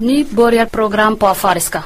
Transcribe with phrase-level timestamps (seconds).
[0.00, 1.82] Ny börjar program på afariska.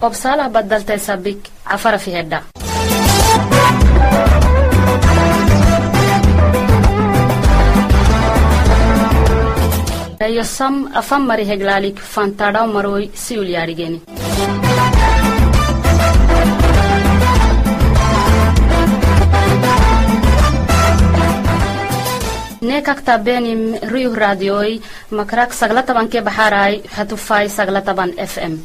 [0.00, 2.40] obsalah badaltay sabik cafara fi hedha
[10.26, 13.48] eyo sam afan mari heglaalik fantadhaw maroy siul
[22.82, 24.82] nekakta benim ruyuh radioy
[25.14, 28.58] makrak sagla taban ke baxaray hatufay sagla taban fm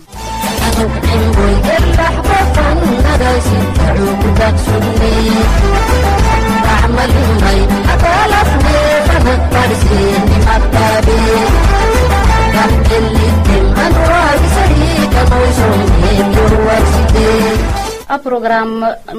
[18.08, 18.70] a program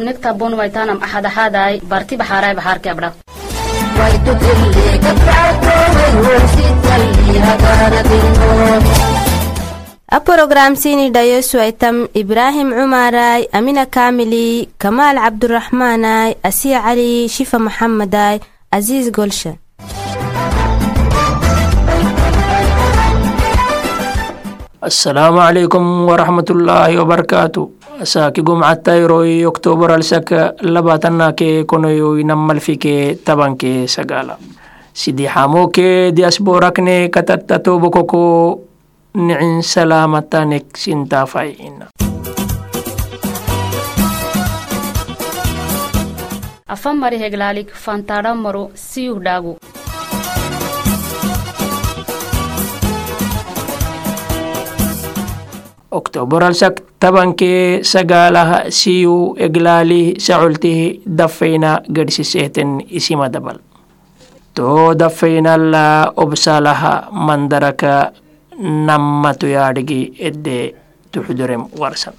[0.07, 3.28] nekta bon waitanam axadaxaaday barti baxaaray baxaarke abdha
[10.17, 14.47] a programsini dhayosuaitam ibraahim cumaray amina kaamili
[14.83, 18.37] kamaal cabduraxmaanay asiya cali shifa maxamaday
[18.77, 19.53] aziis golsha.
[24.89, 27.63] Asalaamu calaykum waraxmatullaahi wabarakaatu
[28.05, 34.37] saaki gomacata yeroi oktoobaral saka labaatana kee konoyoi nammalfi kee taban kee sagala
[34.93, 38.61] sidixamo kee diasborakne katatta tobokoko
[39.15, 41.87] nicin salaamatanek sintaafai'ina
[46.75, 49.53] afan mari heglaalik fantaadhamaro siyuh dhaagu
[55.99, 63.59] oktoobaralsak tabanke sagaalah siyu eglaalih sacultih dafayna gadhsiseeten isima dabal
[64.59, 68.13] to dafaynala obsalaha mandaraka
[68.59, 70.75] nammatuyaadhigi edde
[71.15, 72.15] tuxdurem warsan.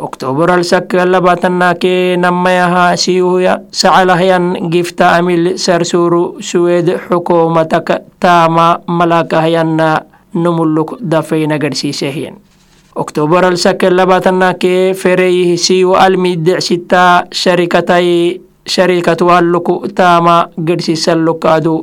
[0.00, 12.40] Oktoobaralsak labaatanake nammayaha siyuya sacalahyan gifta amil sarsuru suwed xukuumataka taama malakahyanna numuluk dafayna gadhsiisehyen
[12.94, 21.74] oktoobaralsak labaatanake fereyih siyu almi decsita sharikatay sharikatwaluku taama gadhsiisalukadu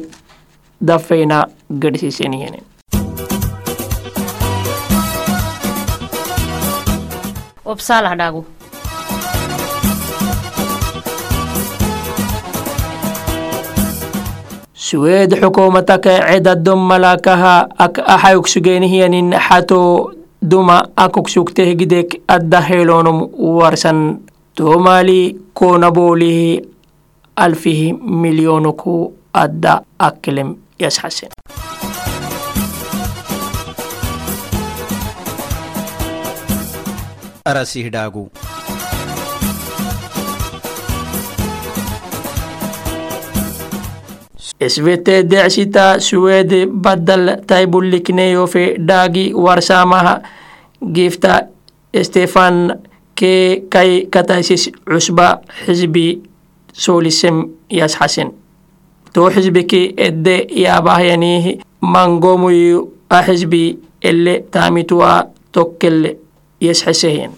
[0.88, 1.47] dafayna
[1.81, 2.63] gadhsiiseniyenen
[7.66, 8.45] obsalah dhaagu
[14.74, 24.20] suweed xukuumataka cedadom malakaha ak axayugsugenihiyanin xato duma akoksukteh gidek addahelonum warsan
[24.56, 26.62] tomali konaboolihi
[27.38, 31.31] alfihi milyonuku adda akkelem yashasen
[37.46, 38.24] ಅರಸಿಹಿಡಾಗು
[44.57, 50.22] SVT decsita suwede badal taibullikneyo fe dagi warsamaha
[50.81, 51.47] gifta
[51.94, 52.73] Stefan
[53.16, 56.22] ke kai kataisis usba hizbi
[56.73, 58.34] solisem yas hasen
[59.13, 66.18] to hizbi ki edde yabah yani mangomuyu a hizbi elle tamitwa tokkelle
[66.62, 67.31] yas hasehin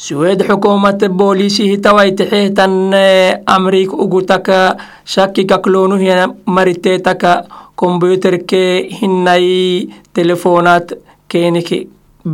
[0.00, 2.92] yasxesehyen suweed xukuumat boolisihi tawaitixeh tan
[3.46, 7.32] amrik ugutaka shakikaklonuhya maritetaka
[7.76, 9.46] kombyuterke hinay
[10.14, 10.86] telefonat
[11.28, 11.78] keniki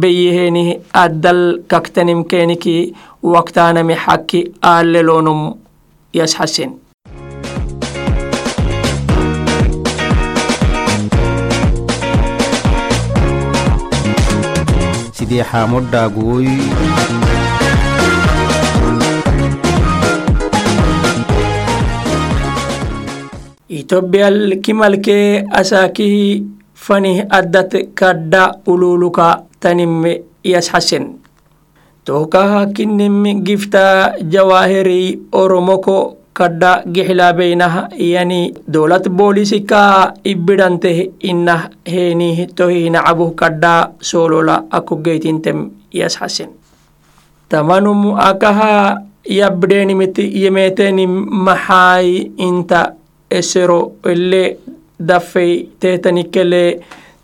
[0.01, 0.75] beyehenihi
[1.05, 5.41] addal kaktanim keniki waktanami xakki aalelonum
[6.19, 6.71] yasxasen
[15.19, 17.36] sidii xaamodhaaguy itoopiyal
[23.87, 26.45] Itoophiyaalkimalkee asaakihii
[26.75, 30.13] fanii addate kaddaa uluulukaa tanimme
[30.45, 31.05] yas hasen
[32.05, 38.41] tookaha kinnimme giftaa jawaahirii oromoko kadda gixilaabaynaha yani
[38.73, 46.51] dowlad boolisikaa ibbidhante innah heeniih tohiinacabuh kadhaa soolola akugeytintem yas hasen
[47.49, 48.99] tamanum akaha
[49.39, 51.15] yabdheenimiti yemeeteenim
[51.47, 52.87] maxaayi inta
[53.31, 54.59] esero ele
[55.01, 56.81] dafey tehtanikele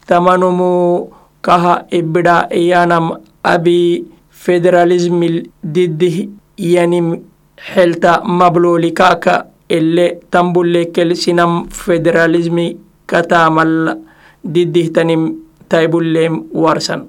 [0.07, 1.11] tamanumu
[1.43, 6.29] kaha ibida iyanam abi federalismil diddih
[6.59, 7.23] yanim
[7.57, 12.77] xelta mabloolikaka ele tambullekel sinam federalismi
[13.07, 13.97] katamalla
[14.45, 15.39] diddih tanim
[15.69, 17.09] taybulleem warsan.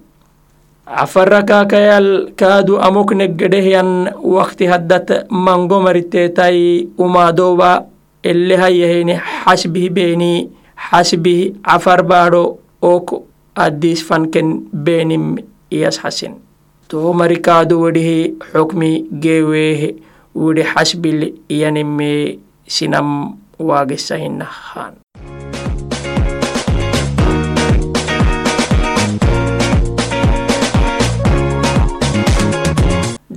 [0.83, 7.87] Cafarra kaakayal kaadu amoknegedehyan wakti haddat mango mariteetai umaadoba
[8.23, 9.15] ele hayyaheni
[9.45, 10.31] xasbih beeni
[10.89, 12.43] xasbih cafar baadho
[12.81, 13.09] ok
[13.65, 14.47] addis fanken
[14.85, 15.25] beenim
[15.71, 16.33] iyas hasin
[16.87, 18.17] to marikaadu wedhihi
[18.51, 18.91] xukmi
[19.23, 19.89] geeweehe
[20.35, 21.19] widi xasbil
[21.55, 25.02] iyanime sinam waagisahinahaan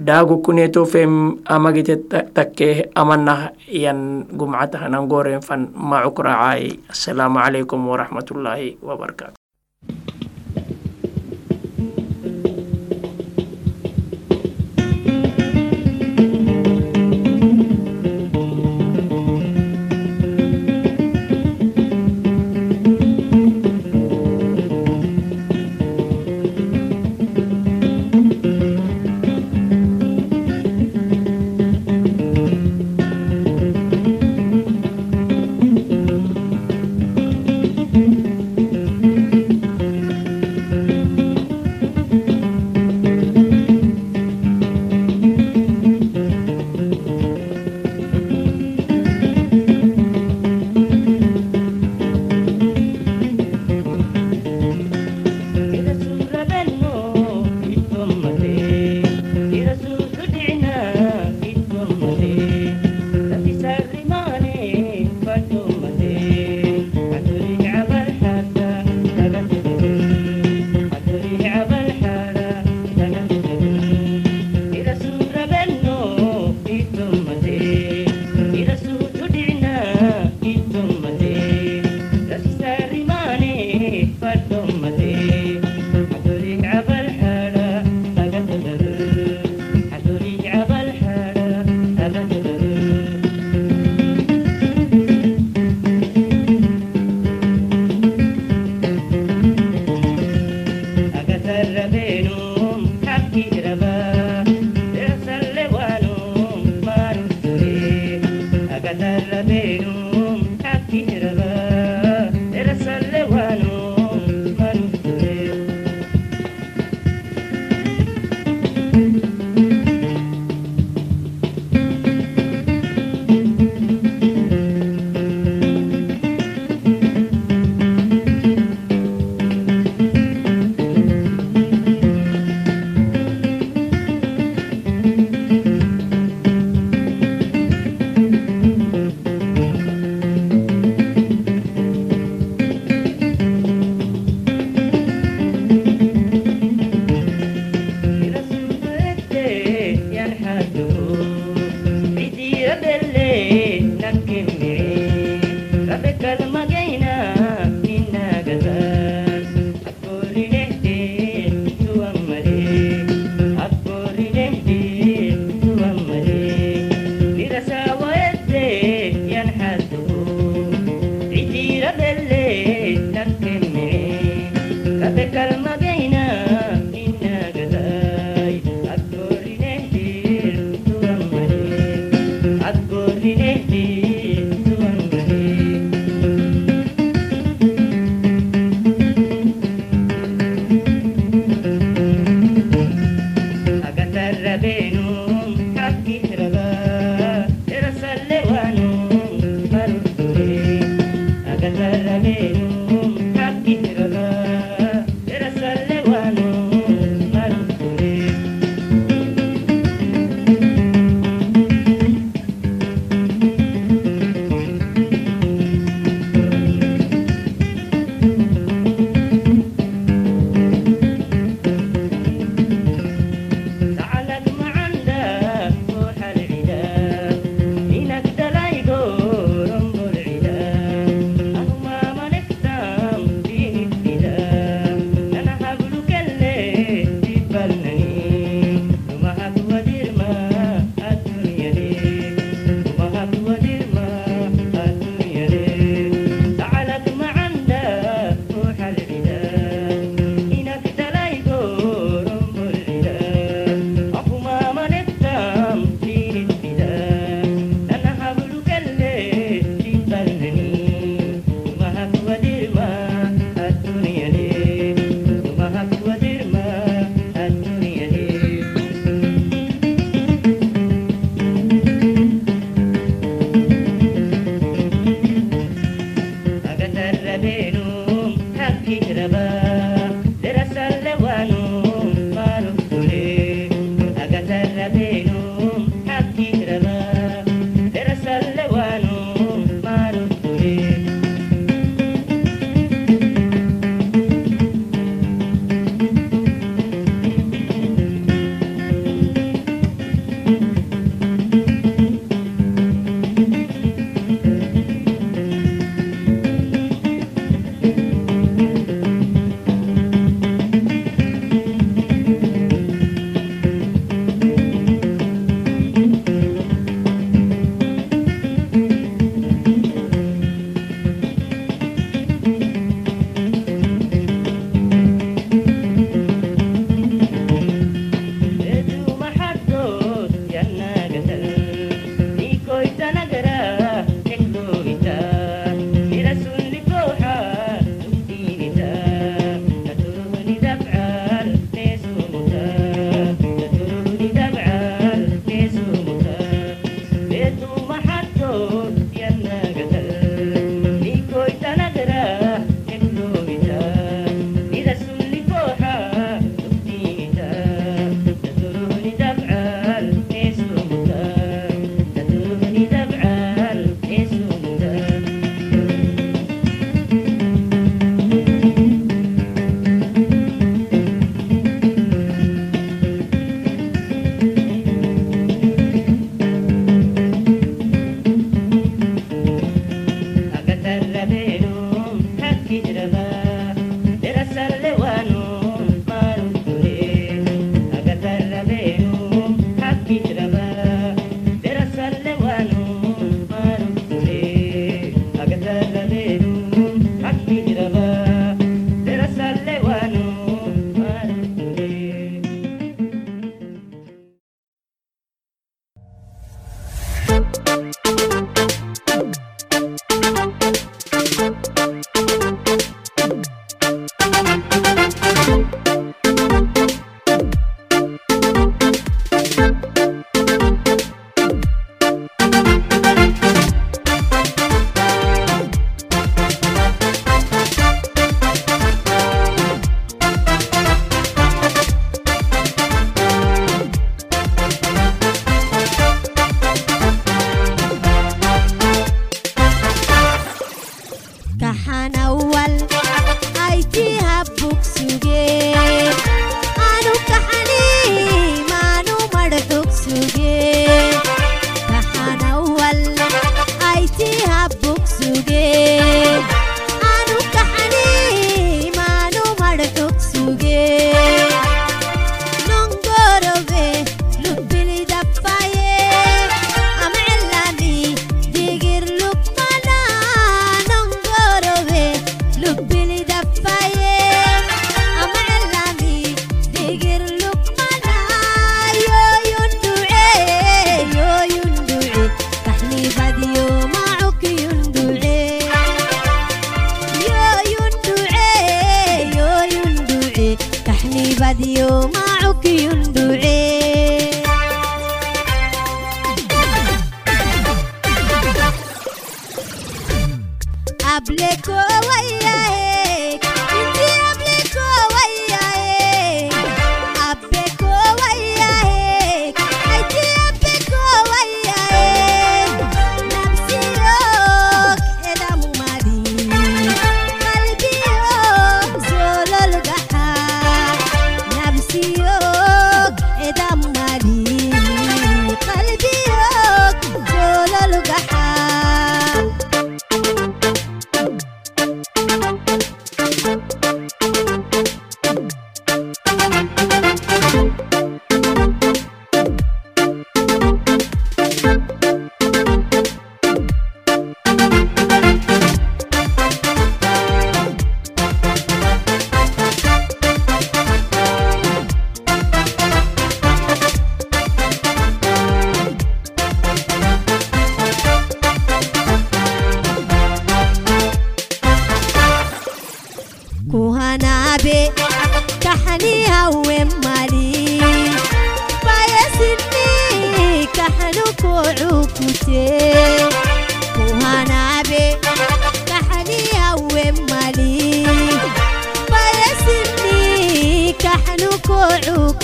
[0.06, 1.12] daagu kunetofem
[1.54, 1.94] amagite
[2.36, 3.40] takke amanah
[3.84, 4.00] yan
[4.38, 9.34] gumcatahanan goren fan macukracai assalaamu calaykum waraxmatullaahi wabarakaatu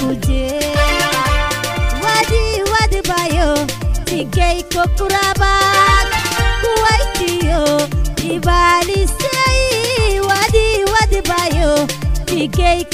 [0.02, 0.60] kuje
[2.04, 2.42] wadi
[2.72, 3.66] wadi bayo
[4.04, 4.62] tigei
[6.62, 7.88] Kuwaiti yo,
[8.34, 10.20] ibali sei.
[10.20, 11.86] Wadi wadi bayo
[12.24, 12.84] tigei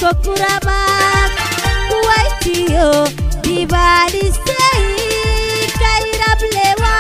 [1.89, 3.09] Kuwaiti yo,
[3.43, 5.71] ibali sei.
[5.81, 6.95] Kairablewa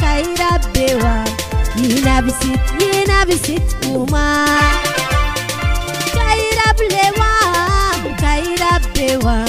[0.00, 1.24] kairablewa
[1.76, 4.46] yinabisit yinabisit kuma
[6.14, 7.15] kairablewa
[9.06, 9.44] cewa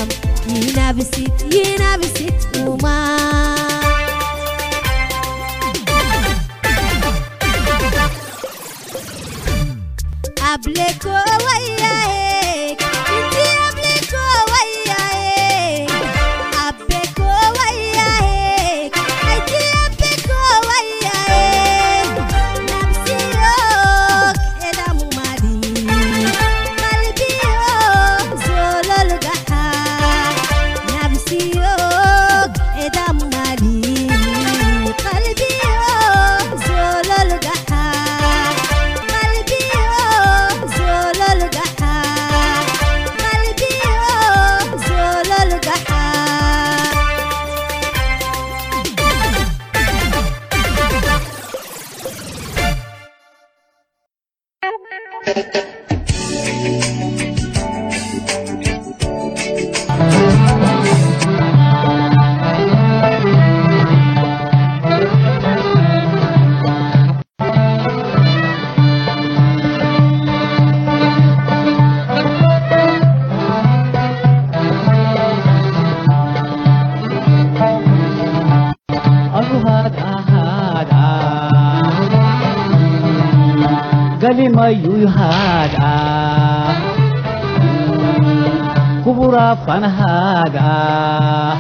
[0.48, 2.96] Yina bisit, yina bisit uma
[10.54, 11.10] Ableko
[11.46, 11.97] waya
[90.18, 91.58] fanhada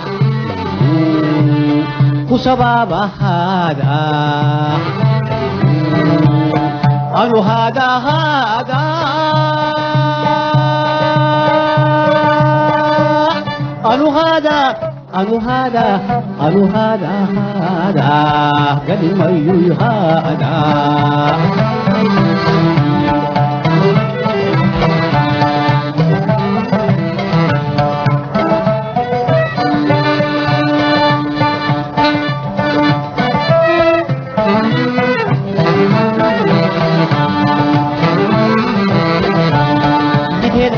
[2.29, 3.97] kusababahada
[7.21, 8.83] anu hada hada
[13.91, 14.59] anu hada
[15.19, 15.85] anu hada
[16.45, 17.13] anu hada
[17.69, 18.09] hada
[18.87, 20.53] galimayuyhada
[21.97, 22.07] ay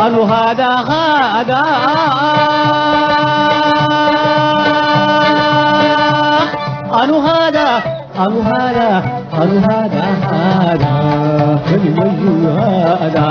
[0.00, 1.62] قالوا هذا هذا.
[6.92, 7.82] قالوا هذا
[8.18, 11.10] قالوا هذا قالوا هذا هذا.
[12.60, 13.30] هذا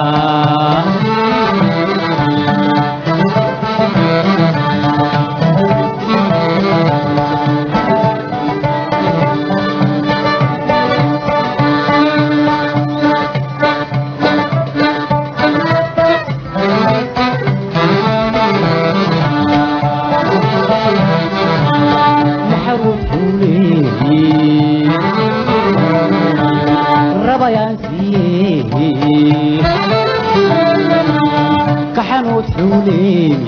[32.79, 32.89] كحنوت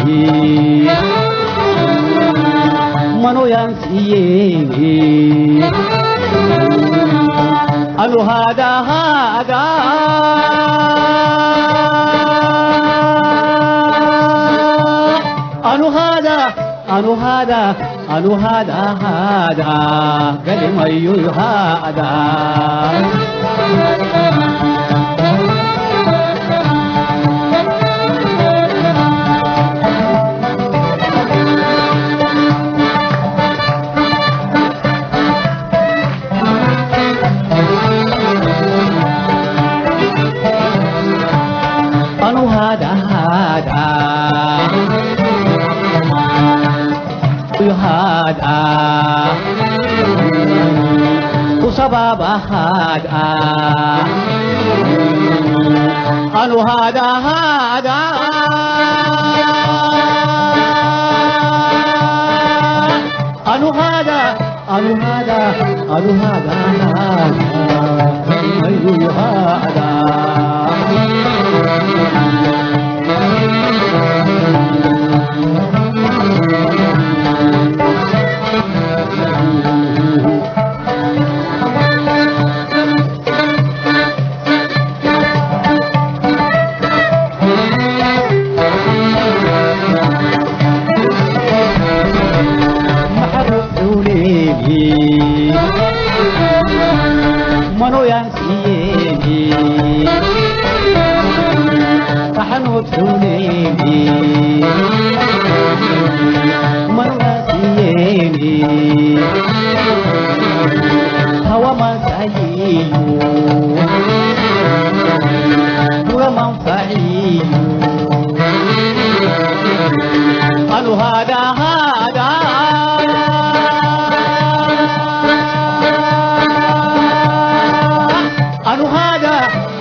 [0.01, 0.91] حولي
[3.23, 4.77] منو ينسيه
[7.99, 9.65] قالوا هذا هذا
[15.75, 16.39] أنو هذا
[16.91, 17.75] أنو هذا
[18.11, 19.75] أنو هذا هذا
[20.47, 20.85] قال ما
[21.39, 22.11] هذا
[56.42, 58.00] anu hada hada
[63.54, 64.20] anu hada
[64.76, 65.40] anu hada
[65.96, 66.31] anu hada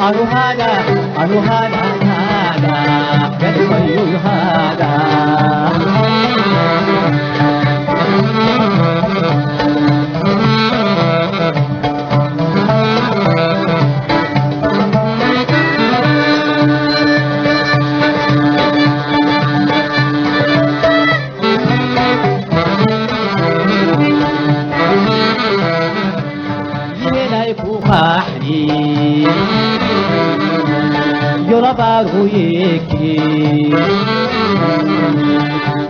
[0.08, 0.84] أنو هذا
[1.18, 2.74] أنو هذا هذا
[3.40, 3.56] قد
[4.24, 5.09] هذا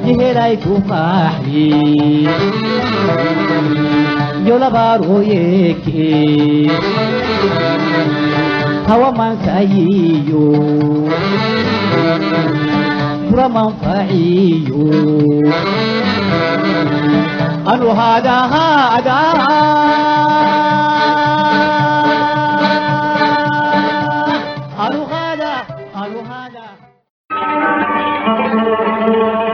[0.04, 2.28] يهلايكو محلي
[4.46, 6.70] يولا بارو يكي.
[8.88, 10.46] هوا منكايو
[13.30, 14.90] برا منفعيو
[17.66, 19.20] أنو هذا هادا.
[27.30, 27.38] Thank
[29.08, 29.49] you.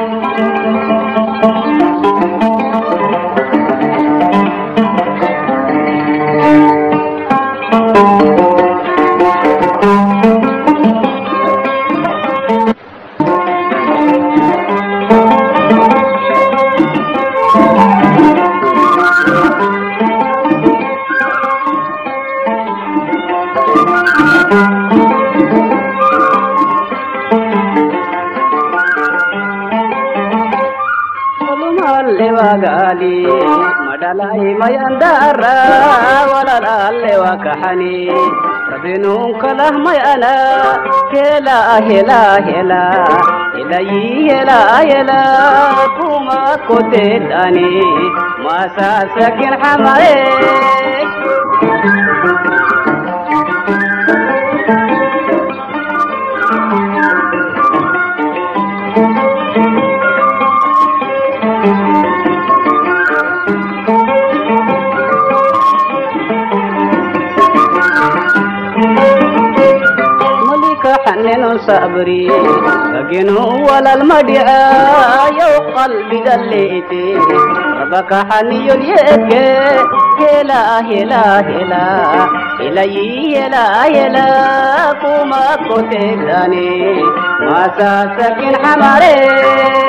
[38.87, 40.37] عابن كلهم أنا
[41.12, 43.05] هلا هلا هلا
[43.55, 45.25] إلي هلا هلا
[45.99, 47.81] كما كتلاني
[48.44, 50.86] ما ساسك الحمايه
[71.96, 72.28] صبري
[72.92, 74.64] لكن هو المدعى
[75.40, 77.18] يو قلبي دليتي
[77.80, 79.32] ربك حني اليك
[80.20, 82.28] هلا هلا هلا
[82.61, 87.02] إلي هلا هلا كما كتلاني
[87.40, 89.86] ما ساسكن حماري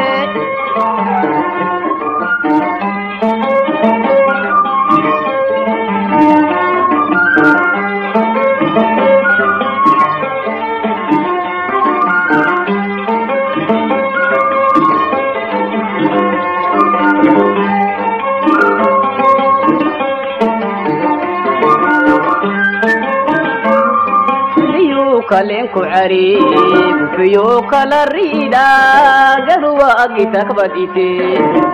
[25.73, 31.09] ku cariib fiyuu kala riidhaa garuwaagita kabadhite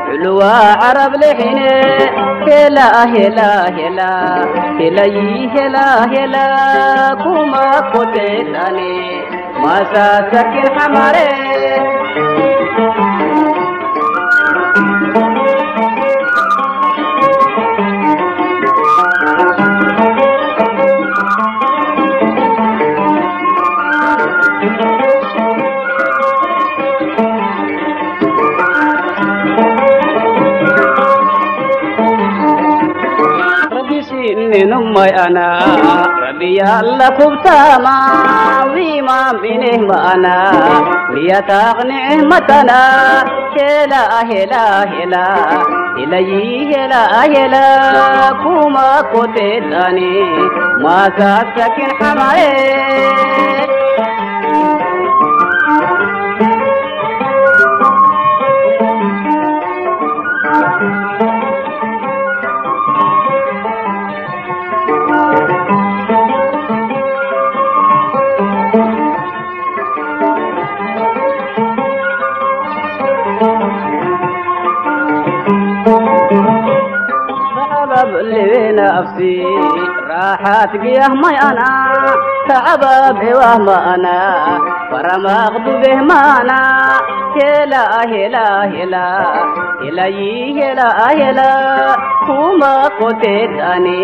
[0.08, 1.72] culuwaa carab lexine
[2.48, 4.38] helaa helaa helaa
[4.80, 8.92] helayii helaa helaa kuma koteesane
[9.66, 11.28] masaasakin xamare
[34.54, 35.48] minum mai ana
[36.22, 37.10] Rabbiya Allah
[37.82, 37.98] ma
[38.70, 40.38] Wima binih ma'ana
[41.18, 42.82] Liyataq ni'matana
[43.58, 45.26] Hela hela hela
[45.98, 47.02] Ilayi hela
[47.34, 47.66] hela
[48.46, 50.22] Kuma kutidani
[50.86, 53.83] Maka sakin kamae.
[80.74, 81.70] asgiyah mayana
[82.50, 84.18] tacababewahmana
[84.90, 86.60] faramaqdubehmana
[87.38, 89.06] hela hela hela
[89.82, 91.50] helayi hela hela.
[92.26, 94.02] Kuma qotetani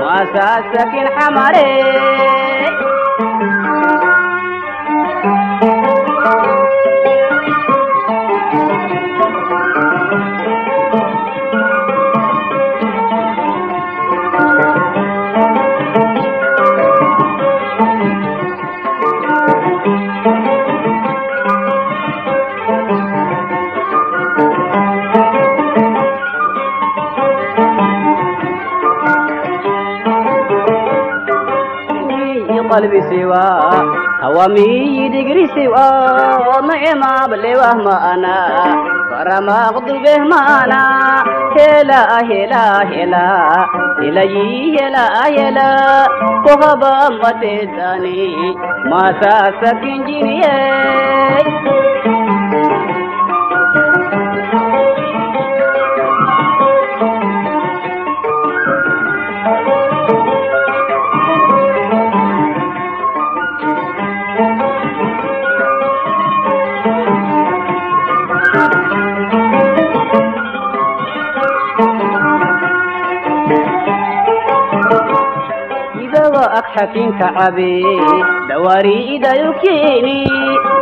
[0.00, 1.68] maasasakin xamare
[32.80, 33.84] qalbi siwaa
[34.20, 38.34] hawamii digri siwaa maema balewah maana
[39.10, 40.80] faramaqdubeh maana
[41.56, 42.62] hela hela
[42.92, 43.24] hela
[44.00, 45.04] helayi hela
[45.36, 45.68] hela
[46.46, 48.56] kohaba matetani
[48.90, 51.44] masaa sakinjiriyey
[76.80, 77.72] xakiinka cabe
[78.48, 80.18] dhawaari idayo keeni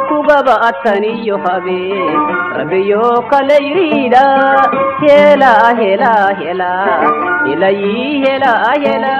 [0.08, 1.80] kugaba ataniyo habe
[2.58, 4.26] rabiyo kale yidhiidha
[5.02, 6.72] hela hela hela
[7.52, 8.52] ilayi hela
[8.84, 9.16] hela.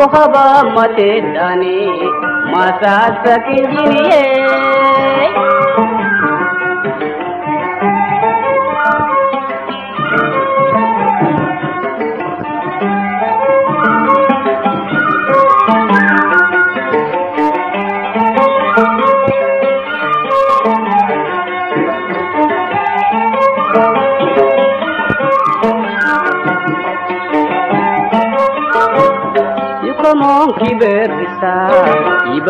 [0.00, 1.78] Kohaba matedhani
[2.52, 4.22] masaasakijiriye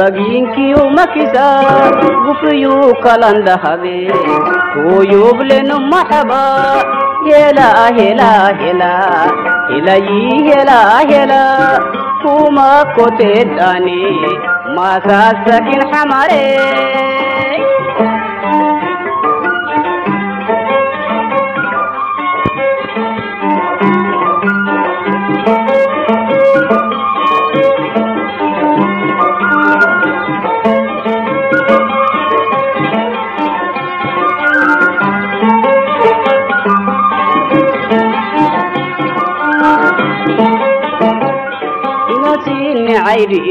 [0.00, 1.46] ibagiinki umakisa
[2.24, 4.08] gufriyuu kalandahade
[4.72, 6.42] kuyublenu maxaba
[7.28, 8.92] hela hela hela
[9.68, 11.42] helayi hela hela
[12.22, 14.00] kuma koteedani
[14.76, 16.44] maasasakin xamare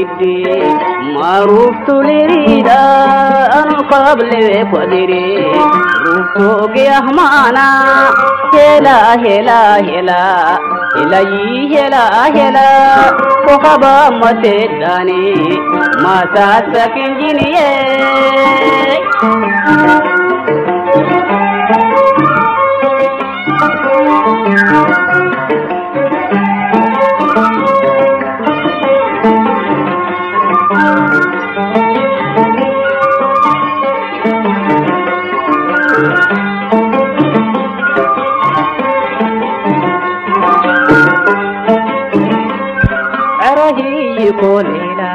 [0.09, 0.63] عيريدي
[1.21, 2.81] معروف تليريدا
[3.53, 4.29] أنا قبل
[4.73, 5.51] قدري
[6.37, 7.69] روحك يا همانا
[8.53, 10.57] هلا هلا هلا
[10.95, 11.21] هلا
[11.73, 13.11] هلا هلا
[13.47, 15.33] كوكبا متداني
[16.03, 17.75] ما ساسكن جنيه
[44.40, 45.10] ko leela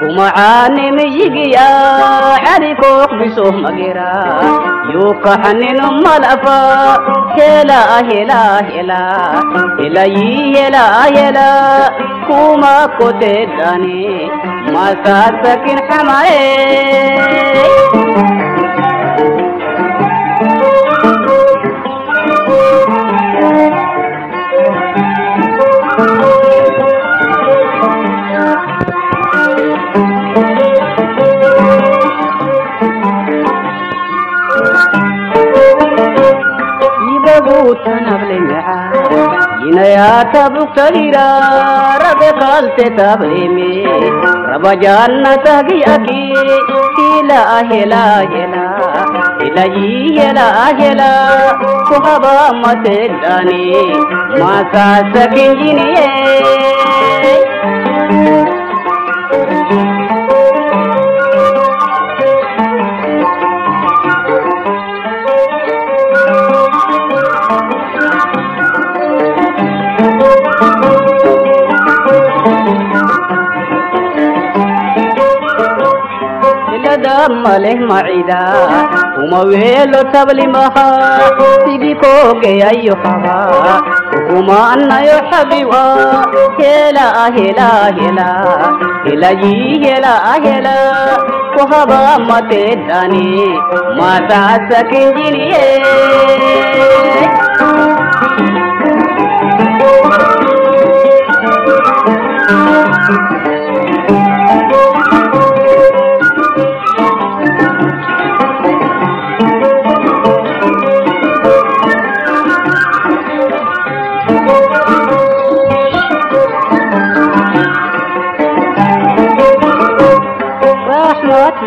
[0.00, 1.68] kumacaane mayigiya
[2.44, 4.10] xarikooq bisoh magera
[4.94, 6.58] yuukaxaninu malafa
[7.36, 8.40] hela hela
[8.70, 9.02] hela
[9.78, 10.84] helayi hela
[11.16, 11.48] hela
[12.26, 14.00] kuma koteedane
[14.74, 16.42] masaad sakin xamaye
[39.82, 41.26] नया तब सरीरा
[42.02, 43.22] रब खालते तब
[43.54, 43.86] में
[44.52, 46.20] रब जान तगिया की
[46.98, 47.42] हिला
[47.72, 48.02] हिला
[48.34, 48.64] हिला
[49.42, 50.46] हिलाई हिला
[50.80, 51.10] हिला
[51.90, 52.88] सुहबा मत
[53.24, 53.64] दानी
[54.42, 55.90] माता सकिनी
[77.44, 78.40] maleh macida
[79.22, 80.86] uma weelo tablimaha
[81.64, 83.38] sigi koogeyayo haba
[84.18, 85.82] ukumaanayo xabiwa
[86.58, 88.28] hela hela hela
[89.04, 90.76] helayi hela hela
[91.54, 93.28] kuhaba matedani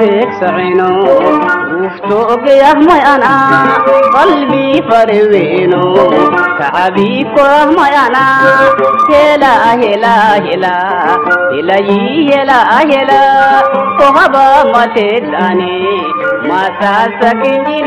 [0.05, 1.03] فيك سعينو
[1.81, 3.33] وفتوق يا ما أنا
[4.17, 5.95] قلبي فروينو
[6.59, 8.27] تعبي كره ما أنا
[9.09, 10.77] هلا هلا هلا
[11.53, 11.77] هلا
[12.31, 13.61] هلا هلا
[13.99, 15.87] كهبا ما تداني
[16.49, 17.81] ما ساسكني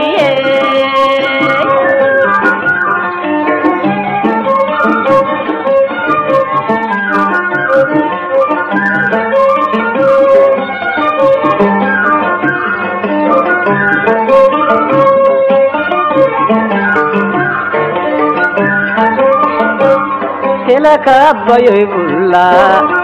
[21.06, 22.34] ಕಬ್ಬಯುಳ್ಳ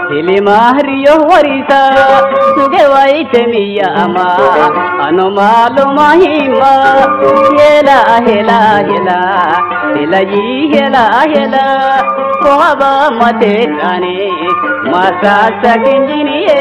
[0.09, 1.71] ತಿಲಿ ಮಾರಿಯೋ ವರಿತ
[2.73, 4.17] ದೇವೈತಮಿಯಮ
[5.07, 6.61] ಅನುಮಾಲು ಮಹಿಮ
[7.57, 7.89] ಹೇಲ
[8.27, 8.49] ಹೇಲ
[8.89, 9.09] ಹೇಲ
[9.95, 11.55] ಹೇಲ ಈ ಹೇಲ ಹೇಲ
[12.43, 12.83] ಕೋಬ
[13.19, 14.15] ಮತೆ ಕಣೆ
[14.91, 16.59] ಮಸಾಸ ಗಿಂಜಿನಿಯೇ